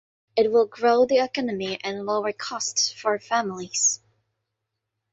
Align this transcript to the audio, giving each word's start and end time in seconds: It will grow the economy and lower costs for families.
It 0.35 0.51
will 0.51 0.65
grow 0.65 1.05
the 1.05 1.19
economy 1.19 1.77
and 1.83 2.07
lower 2.07 2.33
costs 2.33 2.91
for 2.91 3.19
families. 3.19 3.99